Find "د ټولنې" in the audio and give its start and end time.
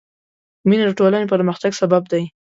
0.87-1.31